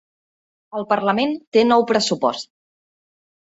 El 0.79 0.87
parlament 0.93 1.35
té 1.57 1.65
nou 1.69 1.87
pressupost 1.93 2.53